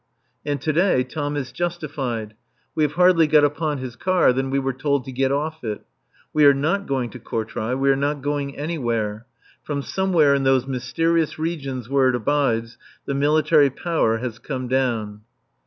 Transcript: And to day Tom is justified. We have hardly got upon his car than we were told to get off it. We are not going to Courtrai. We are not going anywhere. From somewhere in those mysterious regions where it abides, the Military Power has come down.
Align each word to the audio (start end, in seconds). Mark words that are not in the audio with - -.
And 0.43 0.59
to 0.61 0.73
day 0.73 1.03
Tom 1.03 1.37
is 1.37 1.51
justified. 1.51 2.33
We 2.73 2.81
have 2.81 2.93
hardly 2.93 3.27
got 3.27 3.43
upon 3.43 3.77
his 3.77 3.95
car 3.95 4.33
than 4.33 4.49
we 4.49 4.57
were 4.57 4.73
told 4.73 5.05
to 5.05 5.11
get 5.11 5.31
off 5.31 5.63
it. 5.63 5.85
We 6.33 6.43
are 6.45 6.55
not 6.55 6.87
going 6.87 7.11
to 7.11 7.19
Courtrai. 7.19 7.75
We 7.77 7.91
are 7.91 7.95
not 7.95 8.23
going 8.23 8.57
anywhere. 8.57 9.27
From 9.61 9.83
somewhere 9.83 10.33
in 10.33 10.41
those 10.43 10.65
mysterious 10.65 11.37
regions 11.37 11.87
where 11.87 12.09
it 12.09 12.15
abides, 12.15 12.79
the 13.05 13.13
Military 13.13 13.69
Power 13.69 14.17
has 14.17 14.39
come 14.39 14.67
down. 14.67 15.21